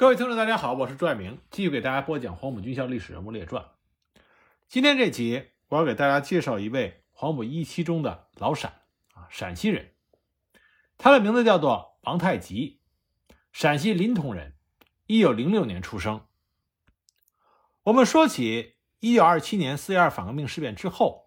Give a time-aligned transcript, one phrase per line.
[0.00, 3.66] 各位听众，大家好，我是朱爱明，继续给大家播讲黄埔军校历史人物列传。
[4.66, 8.80] 今天这集，我要给大家介绍一位黄埔一期中的老陕
[9.12, 9.92] 啊，陕西人，
[10.96, 12.80] 他的名字叫做王太吉，
[13.52, 14.54] 陕西临潼人，
[15.04, 16.26] 一九零六年出生。
[17.82, 21.26] 我们说起一九二七年四一二反革命事变之后，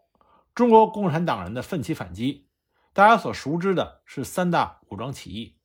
[0.55, 2.47] 中国共产党人的奋起反击，
[2.91, 5.59] 大家所熟知的是三大武装起义，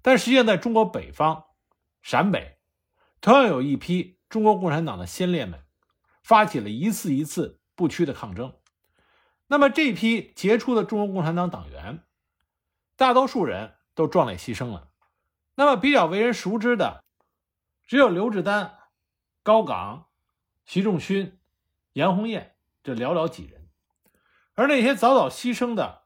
[0.00, 1.46] 但实际上在中国北方。
[2.02, 2.58] 陕北
[3.20, 5.64] 同样有一批中国共产党的先烈们，
[6.22, 8.54] 发起了一次一次不屈的抗争。
[9.46, 12.04] 那么这批杰出的中国共产党党员，
[12.96, 14.90] 大多数人都壮烈牺牲了。
[15.54, 17.04] 那么比较为人熟知的，
[17.86, 18.78] 只有刘志丹、
[19.42, 20.08] 高岗、
[20.64, 21.38] 习仲勋、
[21.92, 23.68] 杨红艳这寥寥几人，
[24.54, 26.04] 而那些早早牺牲的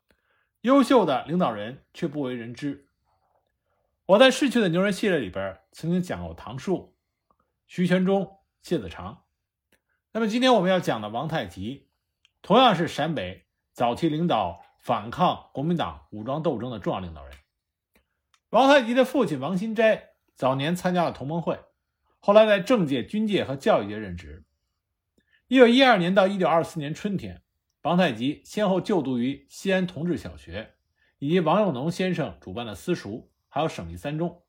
[0.62, 2.85] 优秀的领导人却不为人知。
[4.06, 6.97] 我在逝去的牛人系列里边曾经讲过唐树、
[7.66, 9.25] 徐全忠、谢子长。
[10.12, 11.89] 那么今天我们要讲的王太吉，
[12.41, 17.36] 同样是陕北早期领导反抗国民党武装斗争的重要领导人。
[18.50, 21.58] 王太吉的父亲王新斋早年参加了同盟会，
[22.20, 24.45] 后来在政界、军界和教育界任职。
[25.48, 27.42] 一九一二年到一九二四年春天，
[27.83, 30.77] 王太吉先后就读于西安同治小学
[31.19, 33.33] 以及王有农先生主办的私塾。
[33.56, 34.42] 还有省立三中，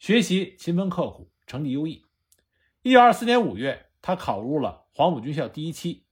[0.00, 2.04] 学习勤奋刻苦，成绩优异。
[2.82, 6.04] 一九二四年五月，他考入了黄埔军校第一期。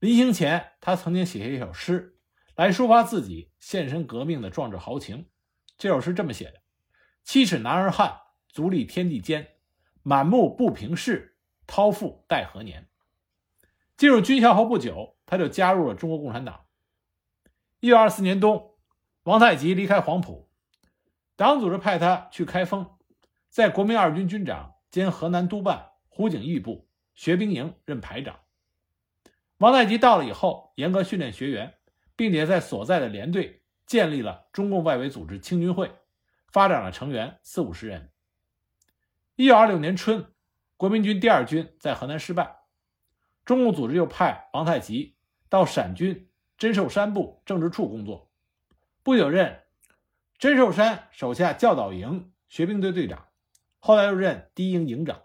[0.00, 2.16] 临行前，他曾经写下一首诗，
[2.56, 5.28] 来抒发自己献身革命的壮志豪情。
[5.76, 6.62] 这首诗这么写的
[7.22, 9.46] ：“七尺男儿汉，足立天地间。
[10.02, 11.36] 满目不平事，
[11.66, 12.88] 掏腹待何年？”
[13.98, 16.64] 进入军校后不久，他就加入了中国共产党。
[17.80, 18.74] 一九二四年冬，
[19.24, 20.48] 王太吉离开黄埔。
[21.36, 22.98] 党组织派他去开封，
[23.48, 28.38] 在国民二军军长兼河南督办胡景翼部学兵营任排长。
[29.58, 31.74] 王太吉到了以后，严格训练学员，
[32.16, 35.90] 并且在所在的连队建立了中共外围组织青军会，
[36.48, 38.10] 发展了成员四五十人。
[39.36, 40.32] 一九二六年春，
[40.76, 42.56] 国民军第二军在河南失败，
[43.44, 45.16] 中共组织又派王太吉
[45.48, 46.28] 到陕军
[46.58, 48.30] 珍寿山部政治处工作，
[49.02, 49.60] 不久任。
[50.42, 53.28] 甄寿山手下教导营学兵队队长，
[53.78, 55.22] 后来又任第一营营长，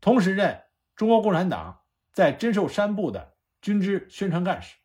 [0.00, 0.64] 同时任
[0.96, 4.78] 中国共产党在甄寿山部的军支宣传干事。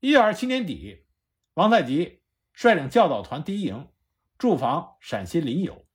[0.00, 1.06] 一九二七年底，
[1.54, 2.20] 王太吉
[2.52, 3.88] 率领教导团第一营
[4.36, 5.86] 驻防陕西临友。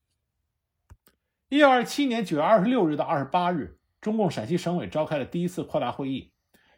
[1.50, 6.34] 一九二七年九月二十六日到二十八日，中共陕西省委召开了第一次扩大会议，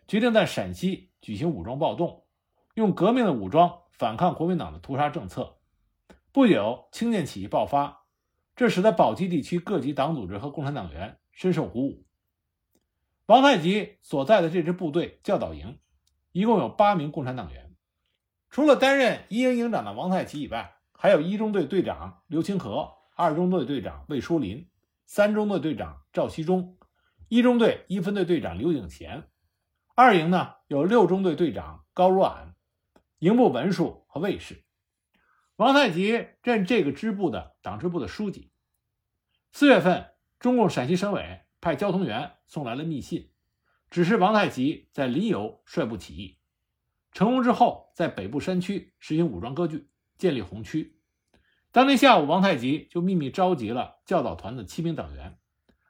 [0.06, 2.25] 决定在陕西举行武装暴动，
[2.74, 5.54] 用革命的武装反抗国民党的屠杀政策。
[6.38, 8.06] 不久，清涧起义爆发，
[8.56, 12.06] 这使得宝鸡地区各级党组织和共产党员深受鼓舞。
[13.25, 15.80] 王太吉所在的这支部队教导营，
[16.34, 17.75] 一共有八名共产党员。
[18.52, 24.69] 除了担任一营营长的王太吉以外，还有一中队队长刘清河、二中队队长魏书林、
[25.08, 26.78] 三中队队长赵锡忠、
[27.30, 29.28] 一中队一分队队长刘景贤。
[29.96, 32.54] 二营呢有六中队队长高如俺、
[33.18, 34.66] 营部文书和卫士。
[35.57, 38.51] 王太吉任这个支部的党支部的书记。
[39.51, 43.31] 四月份，中共陕西省委派交通员送来了密信，
[43.90, 46.38] 指示王太吉在临游率部起义。
[47.12, 51.00] 成功之后，在北部山区实行武装割据，建立红区。
[51.72, 55.39] 当天下午，王太吉就秘密召集了教导团的七名党员，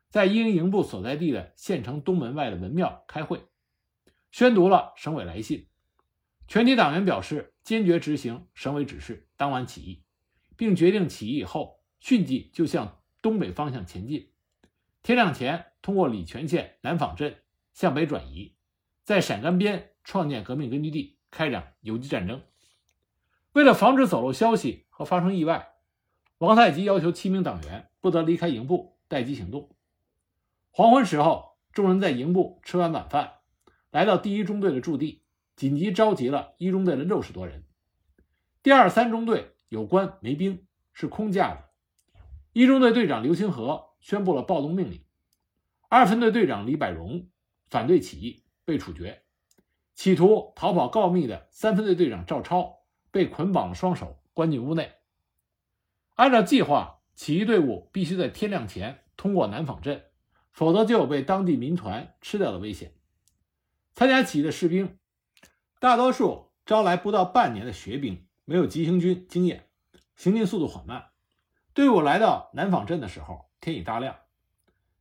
[0.09, 3.45] 在一营营部所在地的县城东门外的文庙开会，
[4.31, 5.66] 宣读了省委来信。
[6.47, 10.03] 全体党员表示坚决执行省委指示，当晚起义，
[10.55, 14.31] 并决定起义以后迅即就向东北方向前进。
[15.03, 17.43] 天亮前，通过礼泉县南坊镇
[17.73, 18.55] 向北转移，
[19.03, 22.41] 在陕甘边创建革命根据地，开展游击战争。
[23.51, 25.73] 为了防止走漏消息和发生意外，
[26.37, 29.75] 王太吉要求七名党员不得离开营部，待机行动。
[30.71, 33.33] 黄昏时候，众人在营部吃完晚饭，
[33.91, 35.23] 来到第一中队的驻地。
[35.57, 37.63] 紧急召集了一中队的六十多人，
[38.61, 41.63] 第二、三中队有官没兵，是空架子。
[42.53, 45.03] 一中队队长刘清河宣布了暴动命令，
[45.89, 47.27] 二分队队长李百荣
[47.71, 49.23] 反对起义，被处决。
[49.95, 54.91] 企图逃跑告密的三分队队长赵超被捆绑双手，关进屋内。
[56.13, 60.03] 按照计划，起义队伍必须在天亮前通过南坊镇，
[60.51, 62.93] 否则就有被当地民团吃掉的危险。
[63.95, 64.99] 参加起义的士兵。
[65.79, 69.69] 大多数招来不到半年的学兵，没有急行军经验，
[70.15, 71.09] 行进速度缓慢。
[71.75, 74.15] 队伍来到南坊镇的时候，天已大亮。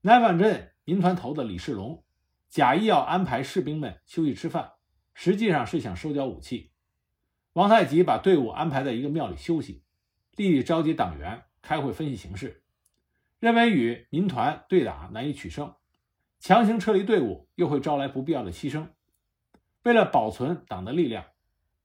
[0.02, 2.05] 南坊镇民团头的李世龙
[2.50, 4.73] 假意要安排士兵们休息吃饭，
[5.14, 6.73] 实际上是想收缴武器。
[7.55, 9.82] 王太吉把队伍安排在一个庙里休息，
[10.37, 12.62] 立即召集党员开会分析形势，
[13.40, 15.75] 认为与民团对打难以取胜，
[16.38, 18.88] 强行撤离队伍又会招来不必要的牺牲。
[19.86, 21.26] 为了保存党的力量，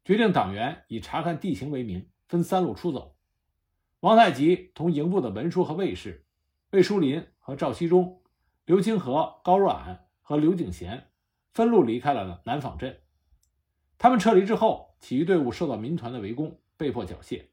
[0.04, 3.16] 决定党员以查看地形为名，分三路出走。
[4.00, 6.26] 王太吉同营部的文书和卫士
[6.72, 8.24] 魏书林和赵锡忠、
[8.66, 11.12] 刘清河、高若蔼和刘景贤
[11.54, 13.02] 分路离开了南坊镇。
[14.00, 17.50] 他们撤离之后，起义队伍受到民团的围攻，被迫缴械。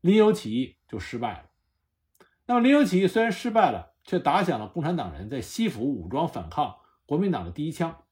[0.00, 1.50] 林有起义就失败了。
[2.46, 8.04] 那么，林有起义虽然失败了，却打响了共产党人在西府武装反抗国民党的第一枪，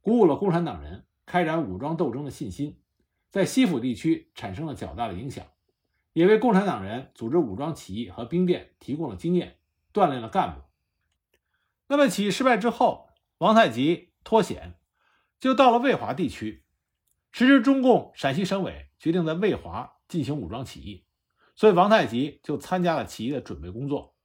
[0.00, 2.80] 鼓舞了共产党人开展武装斗争的信心，
[3.30, 5.46] 在西府地区产生了较大的影响。
[6.12, 9.58] 也为共产党人组织武装起义和兵变提供了经验，
[9.92, 10.62] 锻炼了干部。
[11.86, 14.74] 那么起义失败之后，王太吉脱险，
[15.38, 16.64] 就到了渭华地区。
[17.30, 21.04] 时值中共陕西省委决定在渭华进行武装起义，
[21.54, 24.16] 所以王太吉就参加了起义的准备工作。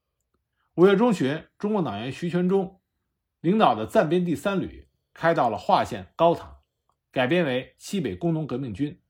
[0.74, 2.82] 五月中旬，中共党员徐全忠
[3.42, 4.85] 领导的暂编第三旅
[5.16, 6.58] 开到了华县高塘，
[7.12, 9.02] 改编为西北工农革命军。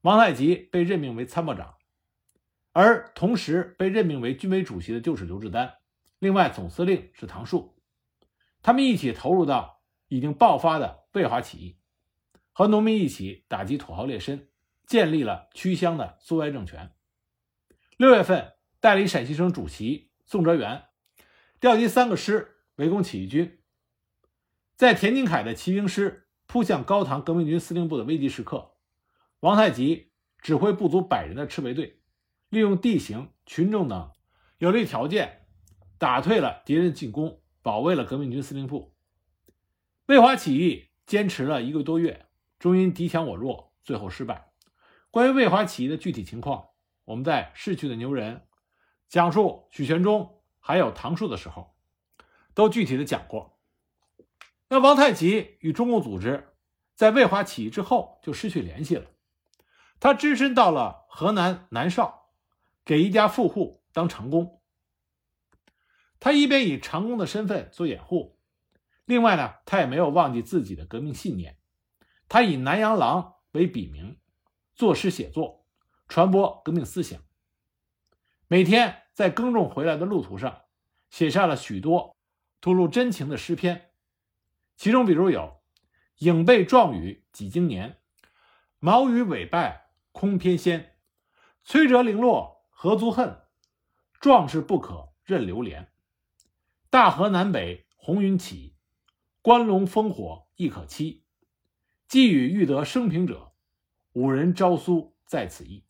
[0.00, 1.76] 王太吉被任命为参谋长。
[2.72, 5.74] 而同时被任命为军委主席的就是刘志丹，
[6.20, 7.76] 另外总司令是唐树，
[8.62, 11.76] 他们一起投入到已经爆发的渭华起义，
[12.52, 14.46] 和农民一起打击土豪劣绅，
[14.86, 16.92] 建立了区乡的苏维埃政权。
[17.96, 20.84] 六月份，代理陕西省主席宋哲元
[21.58, 23.59] 调集三个师围攻起义军，
[24.80, 28.76] 在田金凯的骑兵师扑向高唐革命军司令部的危急时刻，
[29.40, 32.00] 王太极指挥不足百人的赤卫队。
[32.48, 34.10] 利用地形、群众等
[34.56, 35.42] 有利条件，
[35.98, 38.94] 打退了敌人进攻，保卫了革命军司令部。
[40.06, 42.28] 渭华起义坚持了一个多月，
[42.58, 44.50] 终因敌强我弱，最后失败。
[45.10, 46.68] 关于渭华起义的具体情况，
[47.04, 48.36] 我们在《逝去的牛人》
[49.10, 51.76] 讲述许全忠还有唐树的时候，
[52.54, 53.59] 都具体的讲过。
[54.70, 56.54] 那王太吉与中共组织
[56.94, 59.10] 在渭华起义之后就失去联系了，
[59.98, 62.18] 他只身到了河南南邵。
[62.82, 64.62] 给一家富户当长工，
[66.18, 68.40] 他一边以长工的身份做掩护，
[69.04, 71.58] 另外呢，他也没有忘记自己的革命信念。
[72.26, 74.18] 他以南阳郎为笔名，
[74.74, 75.66] 作诗写作，
[76.08, 77.22] 传播革命思想。
[78.48, 80.62] 每天在耕种回来的路途上，
[81.10, 82.16] 写下了许多
[82.60, 83.89] 吐露真情的诗篇，
[84.80, 85.60] 其中比如有
[86.20, 87.98] “影背壮语几经年，
[88.78, 90.86] 毛羽尾败空翩跹，
[91.62, 92.64] 摧折零落”。
[92.72, 93.42] 何足恨？
[94.22, 95.92] 壮士不可任流连。
[96.88, 98.74] 大河南北红云起，
[99.42, 101.26] 关龙烽火亦可期。
[102.08, 103.52] 寄与欲得生平者，
[104.14, 105.84] 五人朝苏在此意。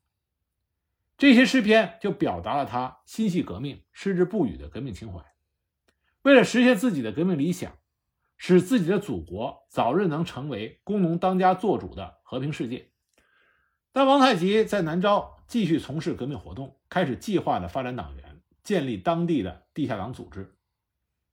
[1.16, 5.24] 这些诗篇就表达了他心系革命、矢志不渝的革命情怀。
[6.22, 7.78] 为了实现自己的革命理想，
[8.42, 12.90] 使自己的祖国早日能成为工农当家作主的和平世界，
[13.92, 15.36] 但王太吉在南诏。
[15.46, 20.56] 继续从事革命活动，开始计划的发展党员，建立当地的地下党组织。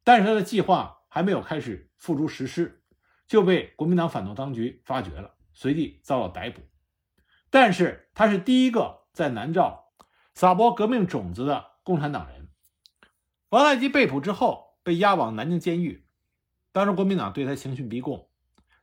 [0.03, 2.83] 但是他的计划还没有开始付诸实施，
[3.27, 6.63] 就被国民党反动当局发觉了，随即遭到逮捕。
[7.51, 9.93] 但是他是第一个在南诏
[10.33, 12.49] 撒播革命种子的共产党人。
[13.49, 16.06] 王太吉被捕之后，被押往南京监狱。
[16.71, 18.29] 当时国民党对他刑讯逼供，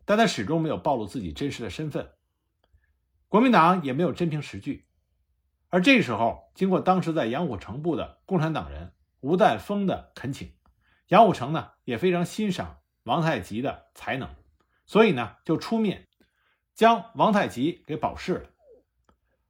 [0.05, 2.11] 但他始终没有暴露自己真实的身份。
[3.29, 4.87] 国民党也没有真凭实据。
[5.71, 10.53] 而这时候，经过当时在杨虎城部的共产党人吴岱峰的恳请，
[11.09, 14.29] 杨虎城呢也非常欣赏王太吉的才能，
[14.87, 16.07] 所以呢就出面
[16.75, 18.51] 将王太吉给保释了。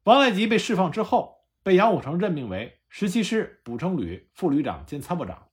[0.05, 5.49] 王太吉被释放之后，被杨虎城任命为十七师补充旅副旅长兼参谋长。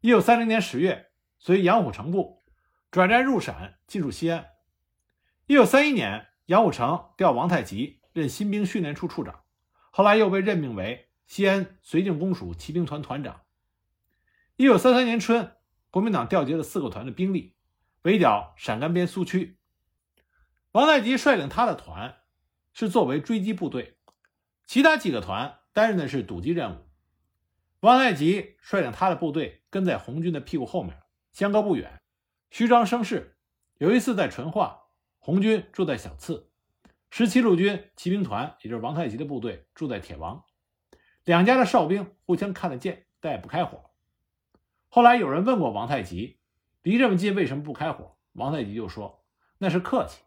[0.00, 1.11] 一九三零年十月，
[1.44, 2.44] 随杨虎城部
[2.92, 4.50] 转战入陕，进驻西安。
[5.48, 9.42] 一九三一年，杨虎城调王太吉任新兵训练处处长。
[9.90, 13.40] 后来又被任命为西安绥靖公署骑兵团团长。
[14.54, 15.56] 一九三三年春，
[15.90, 17.56] 国民党调集了四个团的兵力，
[18.02, 19.58] 围剿陕甘边苏区。
[20.70, 22.18] 王太吉率领他的团
[22.72, 23.98] 是作为追击部队，
[24.64, 26.86] 其他几个团担任的是堵击任务。
[27.80, 31.01] 王太吉率领他的部队跟在红军的屁股后面，
[31.32, 32.00] 相隔不远，
[32.50, 33.36] 虚张声势。
[33.78, 34.82] 有一次在淳化，
[35.18, 36.50] 红军住在小次。
[37.10, 40.44] 十七路军骑兵团，也就是王太吉的部队，住在铁王；
[41.24, 43.90] 两家的哨兵互相看得见，但也不开火。
[44.88, 46.38] 后来有人问过王太吉，
[46.82, 48.16] 离这么近为什么不开火？
[48.34, 49.24] 王太吉就说
[49.58, 50.22] 那是客气。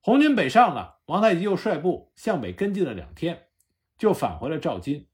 [0.00, 3.48] 红军北上了，王太吉又率部向北跟进了两天，
[3.96, 5.08] 就返回了赵金，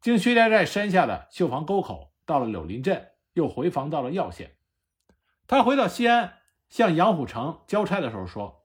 [0.00, 4.56] 经薛家寨山下的绣房沟口，到了柳林镇，又回防到了耀县。
[5.46, 6.38] 他回到西安，
[6.70, 8.64] 向杨虎城交差的时候说：“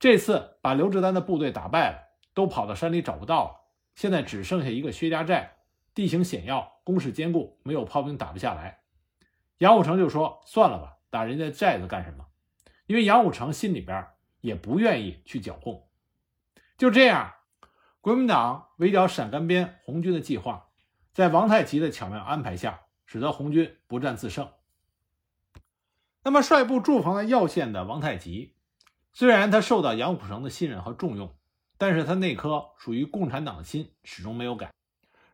[0.00, 1.98] 这次把刘志丹的部队打败了，
[2.34, 3.60] 都跑到山里找不到了。
[3.94, 5.58] 现在只剩下一个薛家寨，
[5.94, 8.80] 地形险要，工事坚固，没有炮兵打不下来。”
[9.58, 12.26] 杨虎城就说：“算了吧，打人家寨子干什么？”
[12.86, 14.06] 因为杨虎城心里边
[14.40, 15.88] 也不愿意去剿共。
[16.76, 17.32] 就这样，
[18.00, 20.68] 国民党围剿陕甘边红军的计划，
[21.12, 24.50] 在王太吉的巧妙安排下，使得红军不战自胜。
[26.22, 28.56] 那么，率部驻防在耀县的王太吉，
[29.12, 31.34] 虽然他受到杨虎城的信任和重用，
[31.78, 34.72] 但是他那颗属于共产党的心始终没有改。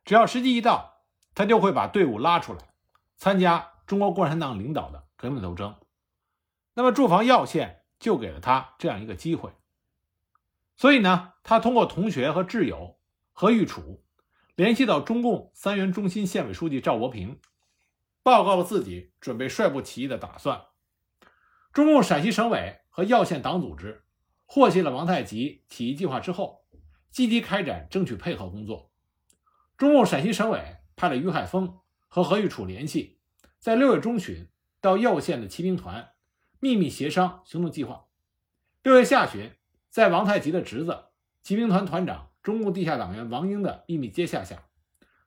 [0.04, 1.00] 只要时机一到，
[1.34, 2.74] 他就会把队伍拉出来，
[3.16, 5.74] 参加中国共产党领导的革命斗争。
[6.74, 9.50] 那么，驻防耀县就给了他这样一个机会。
[10.76, 12.98] 所以呢，他通过同学和挚友
[13.32, 14.02] 何玉楚，
[14.56, 17.38] 联系到中共三原中心县委书记赵国平，
[18.22, 20.66] 报告了自己准备率部起义的打算。
[21.72, 24.04] 中共陕西省委和耀县党组织
[24.44, 26.64] 获悉了王太吉起义计划之后，
[27.10, 28.92] 积极开展争取配合工作。
[29.76, 33.18] 中共陕西省委派了于海峰和何玉楚联系，
[33.58, 34.48] 在六月中旬
[34.80, 36.12] 到耀县的骑兵团
[36.60, 38.04] 秘密协商行动计划。
[38.82, 39.50] 六月下旬，
[39.88, 41.06] 在王太吉的侄子
[41.42, 44.64] 骑兵团团长、中共地下党员王英的秘密接洽下，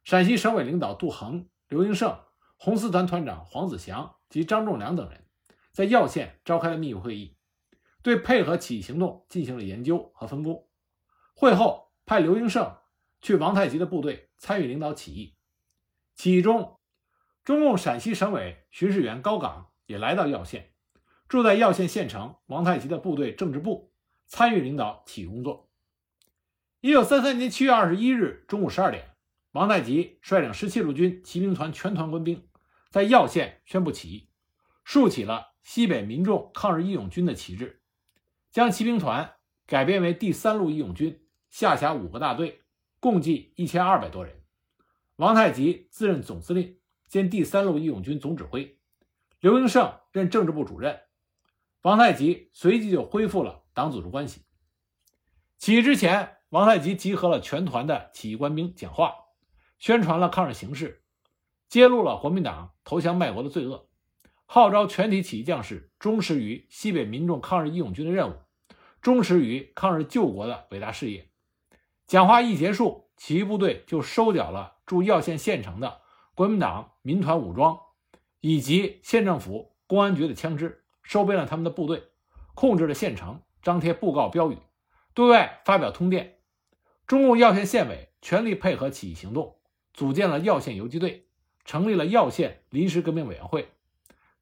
[0.04, 2.18] 陕西省委领导杜衡、刘英胜、
[2.58, 5.26] 红四团团长黄子祥及张仲良等人。
[5.72, 7.36] 在耀县召开了秘密会议，
[8.02, 10.70] 对配合起义行动进行了研究和分工。
[11.36, 12.78] 会后，派刘英胜
[13.22, 15.36] 去王太吉的部队参与领导起义。
[16.16, 16.80] 起义中，
[17.44, 20.72] 中共陕西省委巡视员高岗也来到耀县，
[21.28, 23.92] 住在耀县县城王太吉的部队政治部，
[24.28, 25.70] 参与领导起义工作。
[26.80, 29.15] 一九三三年七月二十一日中午十二点，
[29.56, 32.46] 王太吉率领十七路军骑兵团全团官兵，
[32.90, 34.28] 在耀县宣布起义，
[34.84, 35.54] 竖起了。
[35.64, 37.82] 西北民众抗日义勇军的旗帜，
[38.52, 39.36] 将骑兵团
[39.66, 42.64] 改编为第三路义勇军，下辖五个大队，
[43.00, 44.44] 共计一千二百多人。
[45.16, 48.78] 王太吉自任总司令兼第三路义勇军总指挥，
[49.40, 51.00] 刘英胜任政治部主任。
[51.82, 54.42] 王太吉随即就恢复了党组织关系。
[55.58, 59.16] 起义之前，王太吉集合了全团的起义官兵讲话，
[59.86, 61.04] 宣传了抗日形势，
[61.70, 63.88] 揭露了国民党投降卖国的罪恶。
[64.48, 68.34] 号召全体起义将士忠实于西北民众抗日义勇军的任务，
[69.00, 71.30] 忠实于抗日救国的伟大事业。
[72.08, 76.02] 讲话一结束，起义部队就收缴了驻耀县县城的
[76.34, 77.78] 国民党民团武装
[78.42, 82.06] 以及县政府公安局的枪支，收编了他们的部队，
[82.56, 84.58] 控制了县城，张贴布告标语，
[85.14, 86.40] 对外发表通电。
[87.06, 89.55] 中共耀县县委全力配合起义行动，
[89.96, 91.26] 组建了耀县游击队，
[91.64, 93.70] 成立了耀县临时革命委员会。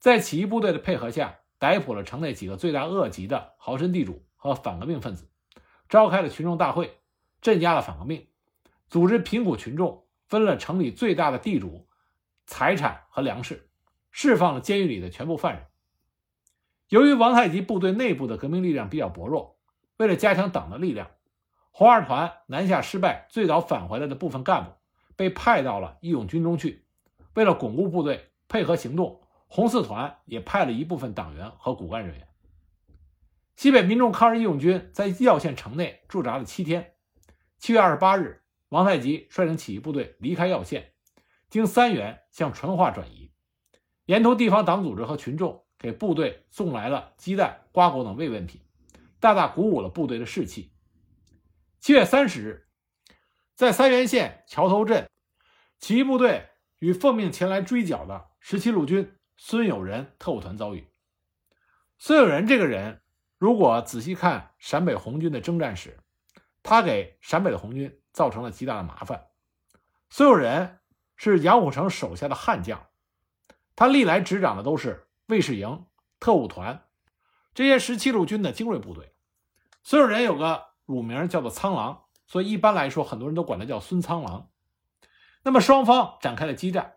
[0.00, 5.30] 在起义部队的配合下，逮捕了城内几个罪大恶极的豪绅地主和反革命分子，
[5.88, 6.98] 召开了群众大会，
[7.40, 8.26] 镇压了反革命，
[8.88, 11.86] 组织贫苦群众分了城里最大的地主
[12.46, 13.70] 财产和粮食，
[14.10, 15.66] 释放了监狱里的全部犯人。
[16.88, 19.56] 由于王太吉部队内部的革命力量比较薄弱，
[19.98, 21.12] 为了加强党的力量，
[21.70, 24.72] 红二团南下失败，最早返回来的部分干部
[25.16, 26.86] 被派到了义勇军中去。
[27.34, 29.20] 为了巩固部队，配合行动。
[29.46, 32.26] 红四团也派了一部分党员和骨干人员。
[33.54, 36.94] 西北民众抗日义勇军在耀县城内驻扎了七天。
[37.58, 40.94] 七月二十八日，王太吉率领起义部队离开耀县，
[41.50, 43.30] 经三原向淳化转移。
[44.06, 48.60] 沿途，地方党组织和群众给部队送来了鸡蛋、瓜果等慰问品，
[49.20, 50.72] 大大鼓舞了部队的士气。
[51.78, 52.63] 七月三十日，
[53.54, 55.08] 在三原县桥头镇，
[55.78, 59.16] 起义部队与奉命前来追剿的十七路军。
[59.36, 60.88] 孙友仁特务团遭遇。
[61.98, 63.02] 孙友仁这个人，
[63.36, 65.98] 如果仔细看陕北红军的征战史，
[66.62, 69.26] 他给陕北的红军造成了极大的麻烦。
[70.08, 70.78] 孙友仁
[71.16, 72.86] 是杨虎城手下的悍将，
[73.74, 75.86] 他历来执掌的都是卫士营、
[76.20, 76.86] 特务团
[77.54, 79.14] 这些十七路军的精锐部队。
[79.82, 82.03] 孙友仁有个乳名叫做苍狼，
[82.34, 84.50] 所以一般来说，很多人都管他叫孙苍狼。
[85.44, 86.94] 那么双方展开了激战。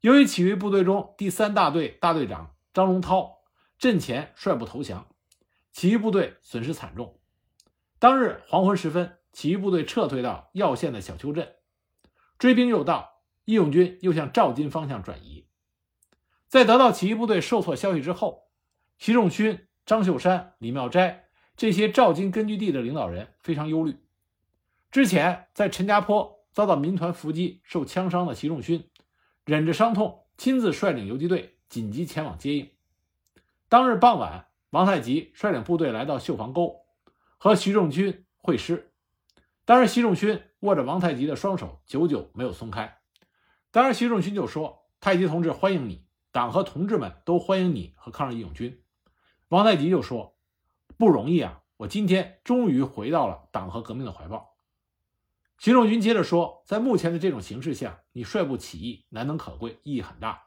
[0.00, 3.38] 由于起义部队中第三大队大队长张龙涛
[3.80, 5.08] 阵前率部投降，
[5.72, 7.18] 起义部队损失惨重。
[7.98, 11.56] 当日黄昏时分，起义部队撤退到耀县的小丘镇。
[12.38, 15.48] 追兵又到，义勇军又向赵金方向转移。
[16.46, 18.44] 在得到起义部队受挫消息之后，
[18.98, 21.24] 习仲勋、张秀山、李妙斋
[21.56, 23.98] 这些赵金根据地的领导人非常忧虑。
[24.94, 28.88] 之前在陈家坡遭到民团伏击受枪伤的习仲勋，
[29.44, 32.70] 忍着伤痛亲自率领游击队紧急前往接应。
[33.68, 36.76] 当日傍晚，王太吉率领部队来到绣房沟，
[37.38, 38.92] 和习仲勋会师。
[39.64, 42.98] 当时习仲勋握着王太吉的双手，久久没有松开。
[43.72, 48.80] 当时习仲勋就说：“太极同志，欢迎你。”党和同志们都欢迎你和抗日义勇军。
[49.48, 50.36] 王太吉就说
[50.96, 54.53] ：“不容易啊，我今天终于回到了党和革命的怀抱。”
[55.58, 60.42] 徐仲勋接着说：“在目前的这种形势下，你率部起义难能可贵，意义很大。”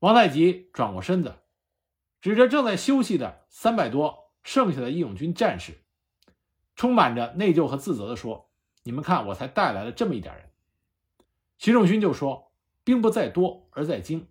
[0.00, 1.36] 王太吉转过身子，
[2.20, 5.84] 指着正在休息的三百多剩下的义勇军战士，
[6.74, 8.50] 充满着内疚和自责地说
[8.84, 10.50] ：“你们看，我才带来了这么一点人。”
[11.58, 12.52] 徐仲勋就说
[12.84, 14.28] ：“兵不在多而在精。”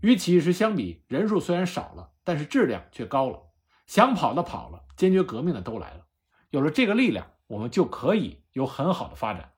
[0.00, 3.42] 与起义时相比，人数虽然少了，但是质量却高了。
[3.86, 6.06] 想跑的跑了，坚决革命的都来了。
[6.50, 9.52] 有了这个力量，我们就可以有很好的发展。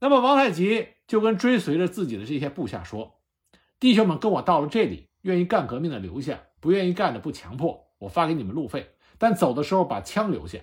[0.00, 3.20] 那么，王太吉就跟追随着自己的这些部下说
[3.80, 7.88] ：“弟兄们，跟我到了这里，愿意干革命的留下，不愿意干的不强迫。
[7.98, 10.58] 我发给你们路费，但走的时候把枪留下。”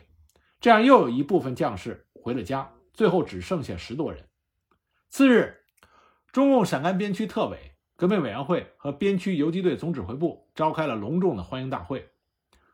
[0.62, 4.28] 这样，又有一部分将士回了家，最后只剩下十多人。
[5.10, 5.66] 次日，
[6.32, 7.74] 中共陕甘边区特委。
[7.98, 12.10] 革命委员会和边区游击队总指挥部召开了隆重的欢迎大会。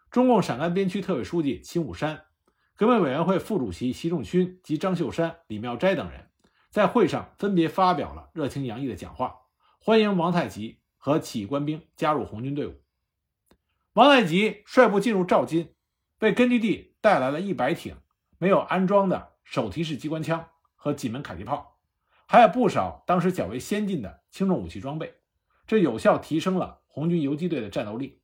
[0.09, 2.23] 中共陕甘边区特委书记秦武山、
[2.81, 6.31] 革命委员会副主席习仲勋及张秀山、李妙斋等人
[6.71, 9.35] 在会上分别发表了热情洋溢的讲话，
[9.77, 12.81] 欢迎王太吉和起义官兵加入红军队伍。
[13.93, 15.75] 王太吉率部进入赵金，
[16.21, 17.95] 为根据地带来了一百挺
[18.39, 21.77] 没有安装的手提式机关枪和几门迫击炮。
[22.25, 25.13] 还有不少当时较为先进的轻重武器装备，
[25.67, 28.23] 这有效提升了红军游击队的战斗力。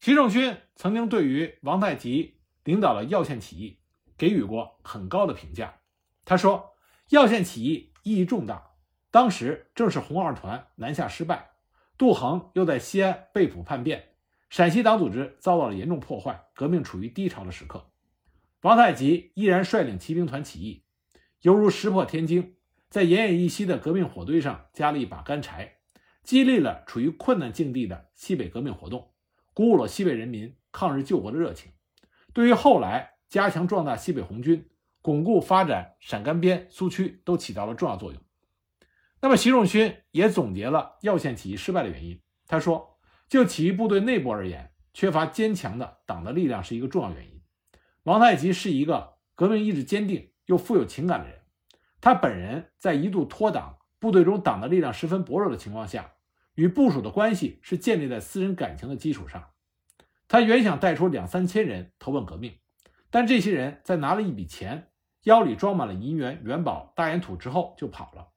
[0.00, 2.35] 习仲勋曾经对于王太吉
[2.66, 3.78] 领导了耀县起义
[4.18, 5.78] 给予过很高的评价。
[6.24, 6.74] 他说
[7.08, 8.72] ：“耀县起义意义重大，
[9.10, 11.52] 当时正是红二团南下失败，
[11.96, 14.16] 杜衡又在西安被捕叛变，
[14.50, 17.90] 陕西党组织遭到了严重破坏，革命处于低潮的时刻。
[18.62, 20.84] 王太吉依然率领骑兵团起义，
[21.42, 22.52] 犹如石破天惊。”
[22.88, 25.78] 在奄奄一息的革命火堆上加了一把干柴，
[26.22, 29.12] 激励了处于困难境地的西北革命活动，
[29.52, 31.72] 鼓舞了西北人民抗日救国的热情。
[32.36, 34.68] 对于后来加强壮大西北红军、
[35.00, 38.20] 巩固发展陕甘边苏区都起到了重要作用。
[39.22, 42.20] 那么，习仲勋也总结了耀县起义失败的原因。
[42.46, 47.40] 他说：“就起义部队内部而言，缺乏坚强的党的力量是一个重要原因。
[48.02, 51.40] 王太吉是一个革命意志坚定又富有情感的人。”
[52.02, 56.12] 他本人在一度脱党、部队中党的力量十分薄弱的情况下，
[56.56, 59.42] 与部署的关系是建立在私人感情的基础上。
[60.28, 62.58] 他原想带出两三千人投奔革命，
[63.10, 64.90] 但这些人在拿了一笔钱、
[65.22, 68.28] 腰里装满了银元、元宝、大烟土之后就跑了。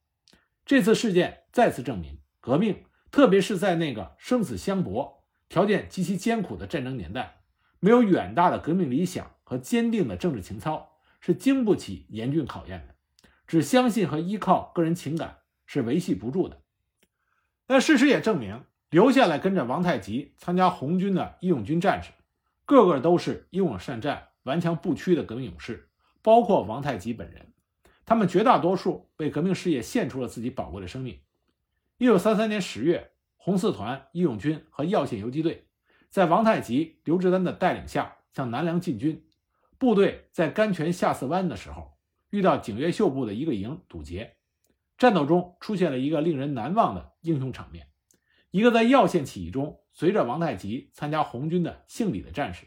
[0.64, 7.40] 这次事件再次证明，革命，特别是在那个生死相搏、条件极其艰苦的战争年代，
[7.80, 12.94] 没有远大的革命理想和坚定的政治情操，是经不起严峻考验的。
[13.48, 16.62] 只相信和依靠个人情感是维系不住的。
[17.66, 22.10] 但事实也证明，留下来跟着王太吉参加红军的义勇军战士，
[22.66, 25.88] 个个都是英勇善战、顽强不屈的革命勇士，
[26.22, 27.52] 包括王太吉本人。
[28.04, 31.20] 他们绝大多数为革命事业献出了自己宝贵的生命。
[31.98, 35.68] 一九三三年十月，红四团义勇军和耀县游击队
[36.08, 39.24] 在王太吉、刘志丹的带领下向南梁进军。
[39.78, 41.96] 部队在甘泉下寺湾的时候。
[42.30, 44.36] 遇到景岳秀部的一个营堵截，
[44.96, 47.88] 战斗中出现了一个令人难忘的英雄场面。
[48.50, 52.66] 一个在耀县起义中随着王太吉参加红军的姓李的战士，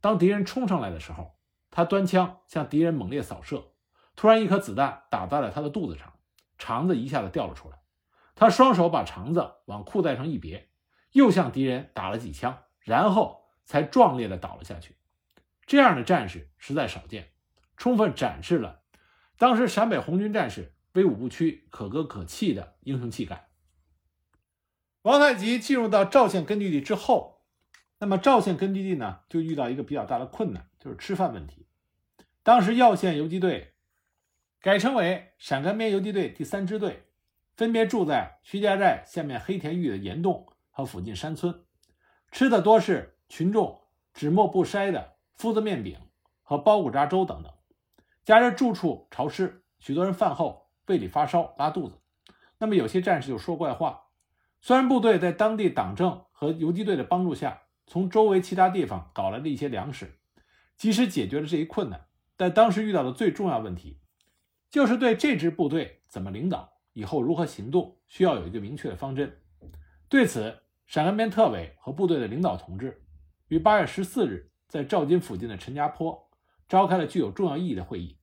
[0.00, 1.38] 当敌人冲上来的时候，
[1.70, 3.72] 他端枪向敌人猛烈扫射，
[4.16, 6.12] 突然一颗子弹打在了他的肚子上，
[6.58, 7.78] 肠子一下子掉了出来。
[8.34, 10.68] 他双手把肠子往裤带上一别，
[11.12, 14.96] 又向敌人打了几枪，然后才壮烈的倒了下去。
[15.64, 17.30] 这样的战士实在少见，
[17.76, 18.82] 充分展示了。
[19.38, 23.48] 当时陕北红军战士威武不屈、可歌可泣的英雄气概。
[25.04, 27.42] 王太吉进入到赵县根据地之后，
[27.98, 31.66] 那么赵县根据地呢，就遇到一个比较大的困难，就是吃饭问题。
[32.42, 33.74] 当时耀县游击队
[34.62, 37.04] 改称为陕甘边游击队第三支队，
[37.54, 41.66] 分别住在徐家寨下面黑田峪的岩洞和附近山村，
[42.32, 43.82] 吃的多是群众
[44.14, 45.98] 纸墨不筛的麸子面饼
[46.42, 47.52] 和包谷渣粥等等。
[48.24, 52.00] 加之住处潮湿，许多人饭后胃里发烧、拉肚子。
[52.56, 54.00] 那么有些战士就说怪话。
[54.66, 60.18] 虽然部队在当地党政和游击队的帮助下，从周围其他地方搞来了一些粮食，
[60.74, 64.00] 及时解决了这一困难，但当时遇到的最重要问题，
[64.70, 69.38] 就是对这支部队怎么领导，以后如何行动，需要有一个明确的方针。
[70.08, 73.04] 对此，陕甘边特委和部队的领导同志
[73.48, 76.30] 于八月十四日在赵金附近的陈家坡
[76.66, 78.16] 召开了具有重要意义的会议。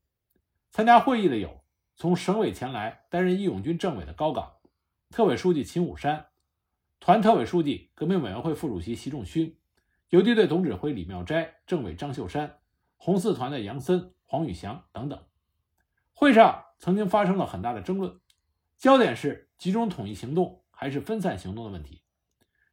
[0.71, 1.61] 参加会议的有
[1.95, 4.53] 从省委前来担任义勇军政委的高岗，
[5.11, 6.29] 特委书记秦武山。
[7.01, 9.57] 团特委书记、革命委员会副主席习仲勋，
[10.09, 12.59] 游击队总指挥李妙斋，政委张秀山，
[12.95, 15.19] 红四团的杨森、黄宇翔等等。
[16.13, 18.19] 会上曾经发生了很大的争论，
[18.77, 22.03] 焦点是集中统一行动还是分散行动的问题。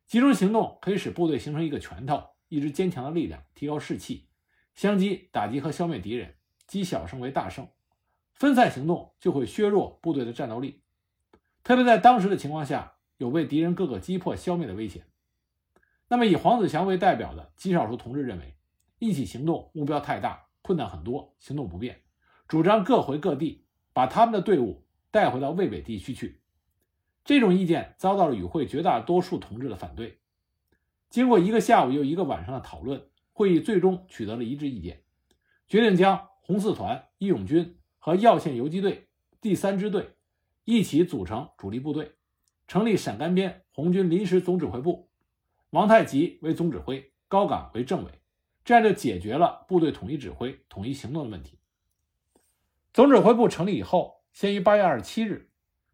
[0.07, 4.29] 集中行动可以使部队形成一个拳头，一支坚强的力量，提高士气，
[4.75, 6.35] 相机打击和消灭敌人，
[6.67, 7.65] 积小胜为大胜；
[8.35, 10.83] 分散行动就会削弱部队的战斗力，
[11.65, 12.97] 特别在当时的情况下。
[13.19, 15.05] 有被敌人各个击破、消灭的危险。
[16.09, 18.57] 那么，以黄子祥为代表的极少数同志认为，
[18.99, 22.01] 一起行动目标太大，困难很多，行动不便，
[22.47, 26.41] 主张各回各地，把他们的队伍带回到渭北地区去。
[27.25, 30.21] 这种意见遭到了与会绝大多数同志的反对。
[31.11, 35.03] 经过一个下午又一个晚上的讨论，会议最终取得了一致意见，
[35.67, 39.09] 决定将红四团、义勇军和耀县游击队
[39.41, 40.17] 第三支队
[40.65, 42.15] 一起组成主力部队。
[42.69, 45.09] 成立陕甘边红军临时总指挥部，
[45.71, 48.13] 王太吉为总指挥，高岗为政委，
[48.63, 51.59] 这样就解决了部队统一指挥、统一行动的问题。
[52.93, 55.49] 总指挥部成立以后，先于八月二十七日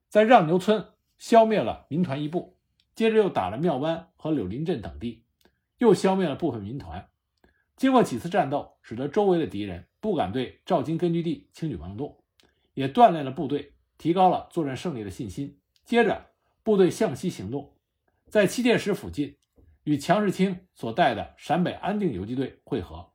[0.08, 0.84] 在让牛村
[1.16, 2.58] 消灭了民团一部，
[2.96, 5.22] 接着又打了庙湾和柳林镇等地，
[5.78, 7.08] 又消灭了部分民团。
[7.76, 12.18] 经过几次战斗，使得周围的敌人不敢对赵金根据地轻举妄动，
[12.74, 15.60] 也锻炼了部队，提高了作战胜利的信心。
[15.84, 16.33] 接着。
[16.64, 17.76] 部队向西行动，
[18.30, 19.36] 在七界石附近
[19.82, 23.12] 与强世清所带的陕北安定游击队会合。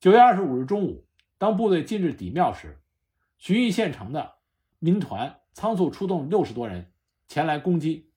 [0.00, 1.06] 九月二十五日中午，
[1.38, 2.82] 当部队进至底庙时，
[3.38, 4.34] 徐邑县城的
[4.80, 6.92] 民团仓促出动六十多人
[7.28, 8.10] 前来攻击，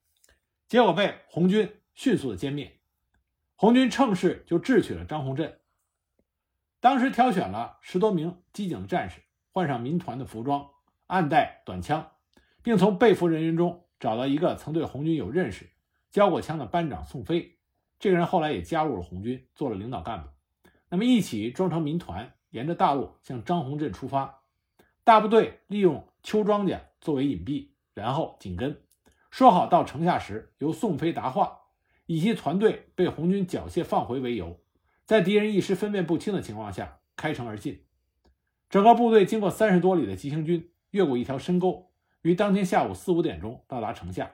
[0.68, 2.80] 结果被红军迅速的歼灭。
[3.56, 5.60] 红军乘势就智取了张洪镇。
[6.80, 10.68] 当时挑选了十多名机警的战士，换上民团的服装，
[11.06, 12.12] 暗带短枪，
[12.64, 13.87] 并从被俘人员中。
[14.00, 15.70] 找到一个曾对红军有认识、
[16.12, 17.58] 交过枪的班长宋飞，
[18.00, 20.30] 这个人后来也加入了红军，做了领导干部。
[20.90, 24.44] 那么一起装成民团，沿着大路向张洪镇出发。
[25.04, 28.82] 大部队利用邱庄稼作为隐蔽，然后紧跟。
[29.32, 31.60] 说好到城下时由宋飞答话，
[32.06, 34.60] 以其团队被红军缴械放回为由，
[35.06, 37.84] 在敌人一时分辨不清的情况下开城而进。
[38.70, 41.87] 整个部队经过三十多里的急行军，越过一条深沟。
[42.28, 44.32] 于当天下午四五点钟到达城下，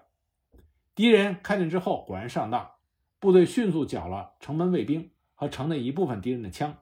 [0.95, 2.71] 敌人看见之后果然上当，
[3.19, 6.75] 部队迅速缴了城门卫兵和城内一部分敌人的枪。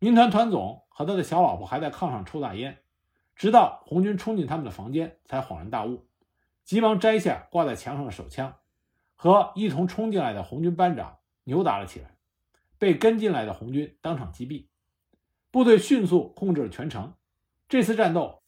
[0.00, 2.78] 民团团总和他的小老婆还在炕上抽大烟，
[3.36, 6.04] 直到红军冲进他们的房间，才恍然大悟，
[6.64, 8.56] 急忙摘下挂在墙上的手枪，
[9.14, 12.16] 和一同冲进来的红军班长扭打了起来，
[12.76, 14.66] 被跟进来的红军当场击毙。
[15.52, 17.14] 部队迅速控制了全城。
[17.68, 18.43] 这次战斗。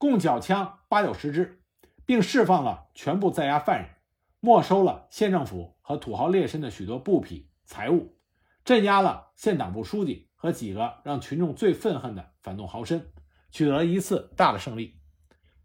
[0.00, 1.60] 共缴枪八九十支，
[2.06, 3.90] 并释放了全部在押犯人，
[4.40, 8.16] 没收了县政府和土豪劣绅的许多布匹财物，
[8.64, 13.02] 镇压了县党部书记和几个让群众最愤恨的反动豪绅，
[13.50, 14.98] 取得了一次大的胜利。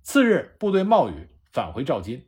[0.02, 2.28] 次日，部队冒雨返回赵金。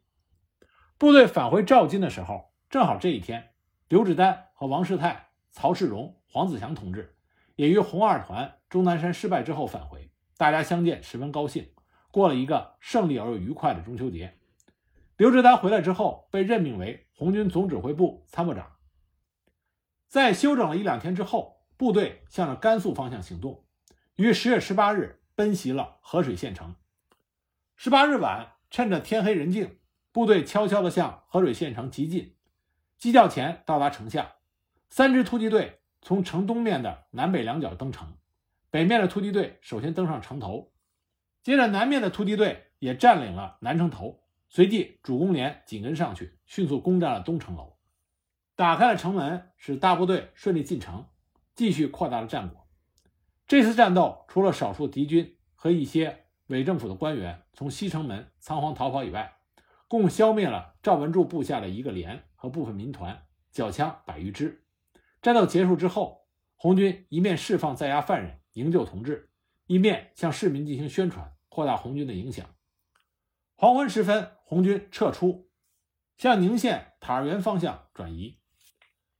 [0.97, 3.49] 部队返回赵金的时候，正好这一天，
[3.89, 7.17] 刘志丹和王世泰、曹世荣、黄子祥同志
[7.57, 11.67] 也于红二团终南山失败之后返回，大家相见十分高兴。
[12.11, 14.37] 过了一个胜利而又愉快的中秋节。
[15.17, 18.75] 刘志丹回来之后，被任命为红军总指挥部参谋长。
[20.07, 23.65] 在休整了一两天之后，部队向着甘肃方向行动，
[24.15, 26.75] 于十月十八日奔袭了河水县城。
[27.75, 29.79] 十八日晚，趁着天黑人静，
[30.11, 32.35] 部队悄悄地向河水县城急进。
[32.97, 34.35] 鸡叫前到达城下，
[34.89, 38.17] 三支突击队从城东面的南北两角登城。
[38.69, 40.73] 北面的突击队首先登上城头。
[41.47, 47.77] 接着，南面的突击队也占领了南城头，随即主攻连紧跟上去，迅速攻占了东城楼，
[48.57, 51.05] 打开了城门，使大部队顺利进城，
[51.55, 52.67] 继续扩大了战果。
[53.47, 59.37] 这次战斗，除了少数敌军和一些伪政府的官员从西城门仓皇逃跑以外，
[59.87, 64.65] 共消灭了赵文柱部下的一个连和部分民团，缴枪百余支。
[65.21, 69.29] 战斗结束之后，红军一面释放在押犯人、营救同志，
[69.65, 71.33] 一面向市民进行宣传。
[71.57, 72.45] 扩大红军的影响。
[73.55, 75.49] 黄昏时分，红军撤出，
[76.15, 78.37] 向宁县塔儿园方向转移。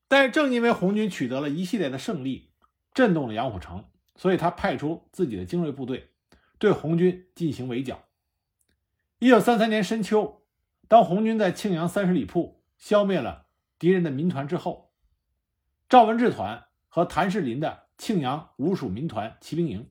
[0.08, 2.54] 但正因为红军取得了一系列的胜利，
[2.94, 6.12] 震动了杨虎城，所以他派出自己的精锐部队，
[6.60, 8.04] 对红军进行围剿。
[9.18, 10.44] 一九三三年深秋，
[10.88, 13.48] 当红军在庆阳三十里铺消灭了
[13.80, 14.94] 敌人的民团之后，
[15.90, 19.90] 赵文志团和谭士林的庆阳五属民团骑兵营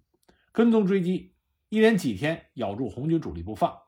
[0.52, 1.34] 跟踪追击，
[1.68, 3.82] 一连几天咬住红军主力不放。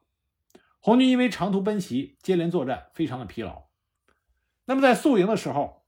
[0.80, 3.68] 红军因为长途奔袭、接连作战，非常的疲劳。
[4.64, 5.86] 那么在宿营的时候，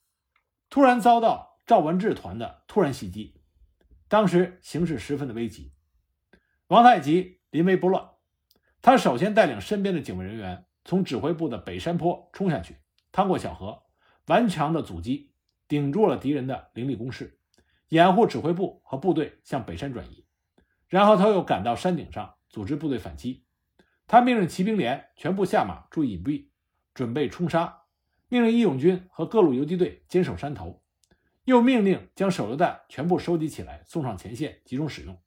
[0.69, 3.41] 突然遭到赵文志团的突然袭击，
[4.09, 5.73] 当时形势十分的危急。
[6.69, 8.11] 王太吉临危不乱，
[8.81, 12.77] 他首先带领身边的警卫人员从指挥部的北山坡冲下去，
[13.13, 13.83] 趟过小河，
[14.27, 15.33] 顽强的阻击，
[15.69, 17.39] 顶住了敌人的凌厉攻势，
[17.89, 20.25] 掩护指挥部和部队向北山转移。
[20.91, 23.47] 然后他又赶到山顶上，组织部队反击。
[24.07, 26.49] 他命令骑兵连全部下马，注意隐蔽，
[26.93, 27.85] 准备冲杀。
[28.29, 30.83] 命令义勇军和各路游击队坚守山头，
[31.45, 35.21] 又命令将手榴弹全部收集起来，送上前线集中使用。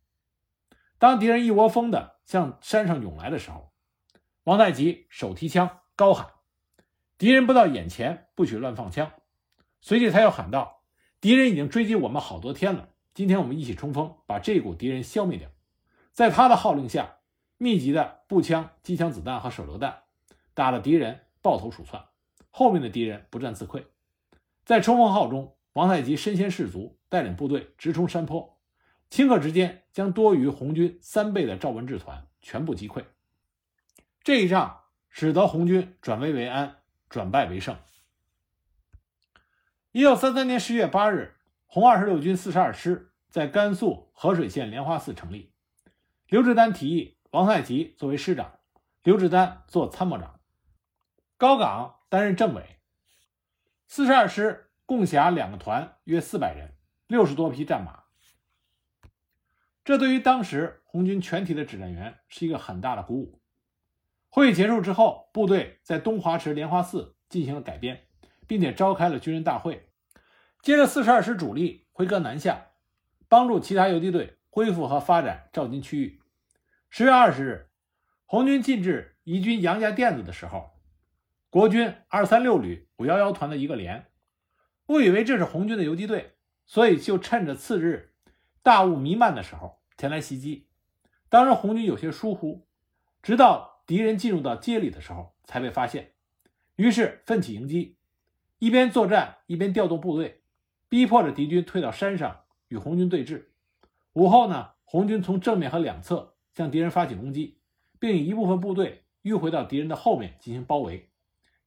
[0.99, 3.71] 当敌人一窝蜂的向山上涌来的时候，
[4.43, 6.27] 王太吉手提枪高喊
[7.17, 9.11] ：“敌人不到眼前，不许乱放枪。”
[9.79, 10.83] 随即他又喊道
[11.19, 15.49] ：“敌人已经追击我们好多天了，今天我们一起冲锋，把这股敌人消灭掉。”
[16.13, 17.17] 在他的号令下，
[17.57, 20.03] 密集的步枪、机枪子弹和手榴弹
[20.53, 22.05] 打得敌人抱头鼠窜。
[22.51, 23.85] 后面的敌人不战自溃，
[24.63, 28.59] 在冲锋号中，王太吉身先士卒，带领部队直冲山坡，
[29.09, 33.05] 顷刻之间将多于红军三倍的赵文志团全部击溃。
[34.21, 36.77] 这一仗使得红军转危为安，
[37.09, 37.75] 转败为胜。
[39.91, 41.35] 一九三三年十月八日，
[41.73, 45.55] 红二十六军四十二师在甘肃合水县莲花寺成立。
[46.27, 48.59] 刘志丹提议王太吉作为师长，
[49.01, 50.39] 刘志丹做参谋长，
[51.35, 51.95] 高岗。
[52.09, 52.79] 担任政委，
[53.87, 56.75] 四十二师共辖两个团，约四百人，
[57.07, 58.03] 六十多匹战马。
[59.83, 63.41] 这对于当时红军全体的指战员是一个很大的鼓舞。
[64.29, 68.05] 会议结束之后，部队在东华池莲花寺进行了改编，
[68.45, 69.89] 并且召开了军人大会。
[70.63, 72.67] 接着，四十二师主力回戈南下，
[73.27, 76.21] 帮助其他游击队恢复和发展赵金区域。
[76.89, 77.69] 十月二十日，
[78.25, 80.71] 红军进至宜军杨家店子的时候。
[81.49, 84.05] 国军二三六旅五幺幺团的一个连，
[84.87, 88.13] 误以为这是红军的游击队，所以就趁着次日
[88.61, 90.69] 大雾弥漫的时候前来袭击。
[91.27, 92.65] 当时红军有些疏忽，
[93.21, 96.13] 直到敌人进入到街里的时候才被发现，
[96.77, 97.97] 于是奋起迎击，
[98.59, 100.41] 一边作战一边调动部队，
[100.93, 103.45] 逼迫着敌军退到山上与红军对峙。
[104.13, 107.57] 午后呢，红军从正面和两侧向敌人发起攻击，
[107.99, 111.09] 并以一部分部队迂回到敌人的后面进行包围。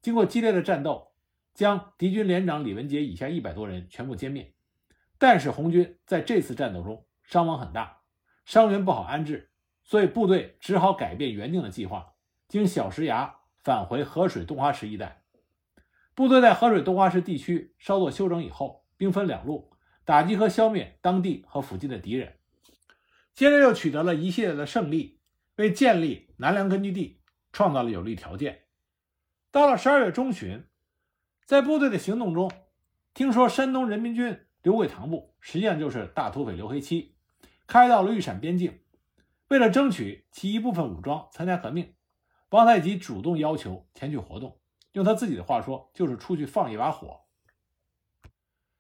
[0.00, 1.08] 经过激烈的战斗，
[1.54, 4.54] 将敌军连长李文杰以下一百多人全部歼灭。
[5.18, 8.02] 但是红军在这次战斗中伤亡很大，
[8.44, 9.50] 伤员不好安置，
[9.82, 12.14] 所以部队只好改变原定的计划，
[12.46, 15.24] 经小石崖返回河水东花池一带。
[16.14, 19.72] 部队在河水东花池地区稍作休整以后，兵分两路
[20.04, 22.36] 打击和消灭当地和附近的敌人。
[23.34, 25.20] 接着又取得了一系列的胜利，
[25.56, 27.20] 为建立南梁根据地
[27.52, 28.62] 创造了有利条件。
[29.50, 30.64] 到了十二月中旬，
[31.44, 32.50] 在部队的行动中，
[33.12, 37.14] 听说山东人民军刘桂堂部实际上就是大土匪刘黑七，
[37.66, 38.80] 开到了豫陕边境。
[39.48, 41.94] 为了争取其一部分武装参加革命，
[42.50, 44.58] 王太吉主动要求前去活动。
[44.92, 47.25] 用他自己的话说，就是出去放一把火。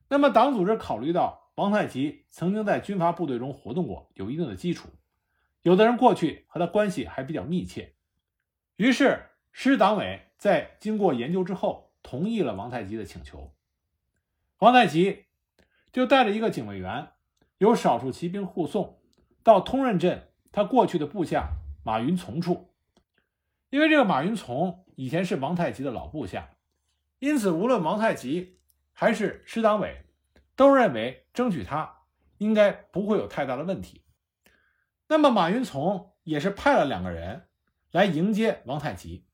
[0.08, 4.88] 那么，党组织考虑到王太吉曾经在军阀部队中活动过，有一定的基础，
[5.62, 7.94] 有的人过去和他关系还比较密切，
[8.76, 10.22] 于是师党委。
[10.38, 13.54] 在经过研究之后，同意了王太吉的请求。
[14.58, 15.24] 王太吉
[15.90, 17.12] 就带着一个警卫员，
[17.56, 19.00] 由少数骑兵护送
[19.42, 22.74] 到通任镇他过去的部下马云从处。
[23.70, 26.50] 因为这个马云从以前是王太吉的老部下，
[27.18, 28.58] 因此无论王太吉
[28.98, 30.06] 还是师党委，
[30.56, 31.98] 都认为争取他
[32.38, 34.02] 应该不会有太大的问题。
[35.06, 37.46] 那么马云从也是派了两个人
[37.90, 39.26] 来迎接王太吉。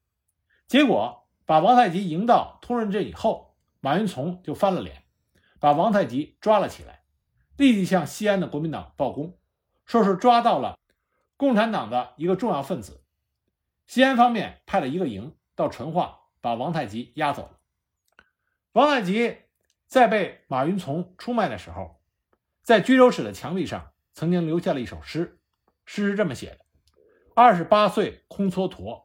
[0.67, 5.05] 结果把王太吉迎到通润镇以后，马云从就翻了脸，
[5.61, 7.05] 把王太吉抓了起来，
[7.57, 9.39] 立即向西安的国民党报功，
[9.87, 10.77] 说是抓到了
[11.37, 13.05] 共产党的一个重要分子。
[13.87, 17.61] 西安方面派了一个营到淳化，把王太吉押走了。
[18.73, 19.42] 王太吉
[19.93, 22.01] 在被马云从出卖的时候，
[22.63, 25.39] 在拘留室的墙壁上曾经留下了一首诗，
[25.85, 26.61] 诗是这么写的
[27.37, 29.05] ：“二十八岁空蹉跎。”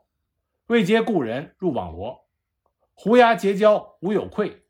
[0.67, 2.29] 未接故人入网罗，
[2.93, 4.65] 胡牙结交无有愧，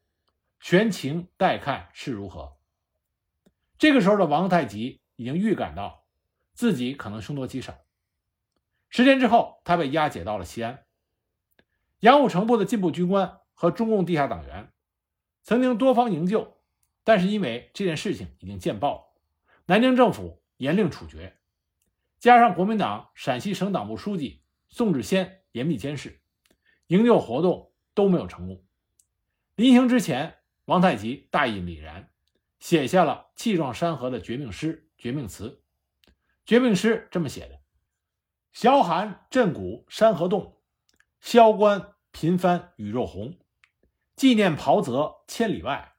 [0.60, 2.58] 悬情待看是如何。
[3.78, 6.04] 这个时候的王太极已经预感到
[6.56, 7.76] 自己可能凶多吉少。
[8.90, 10.84] 十天之后，他被押解到了西安。
[12.00, 14.74] 杨虎城部的进步军官和中共地下党员
[15.48, 16.58] 曾经多方营救，
[17.06, 19.16] 但是因为这件事情已经见报，
[19.66, 21.38] 南京政府严令处决，
[22.20, 26.20] 加上国民党陕西省党部书记宋志先严密监视，
[26.88, 28.62] 营救活动都没有成功。
[29.56, 32.12] 临行之前，王太极大义凛然，
[32.60, 35.64] 写下了气壮山河的绝命诗、绝命词。
[36.46, 37.62] 绝命诗这么写的
[38.52, 40.58] ：“萧寒震骨山河动。”
[41.22, 43.38] 萧关频翻雨肉红，
[44.18, 45.94] 纪念袍泽千里外，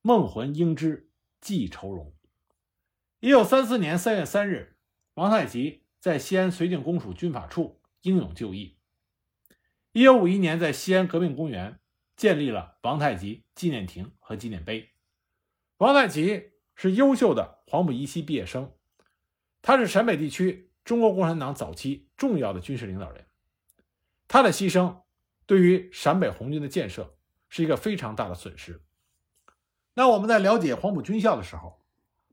[0.00, 1.10] 梦魂应知
[1.42, 2.14] 寄愁容。
[3.18, 4.78] 一九三四年三月三日，
[5.12, 8.78] 王太极在西安绥靖公署军法处英勇就义。
[9.92, 11.78] 一九五一年，在西安革命公园
[12.16, 14.88] 建立了王太极纪念亭和纪念碑。
[15.76, 18.72] 王太极是优秀的黄埔一期毕业生，
[19.60, 23.26] 他是陕北地区中国共产党早期重要的军事领导人。
[24.28, 25.02] 他的牺牲
[25.44, 27.18] 对于陕北红军的建设
[27.50, 28.80] 是一个非常大的损失。
[29.92, 31.84] 那我们在了解黄埔军校的时候，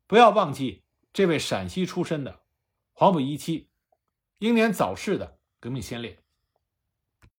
[0.06, 2.43] 不要忘记这位陕西出身的
[2.93, 3.69] 黄埔一期
[4.38, 6.23] 英年早逝的革命先烈。